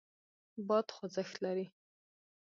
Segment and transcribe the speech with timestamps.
[0.67, 1.65] باد خوځښت لري.